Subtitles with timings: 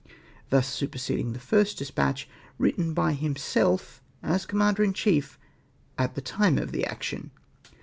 [0.49, 2.27] thus superseding the first despatch
[2.59, 5.37] Avritten by himself as Commander in chief
[5.95, 7.29] at the time of the action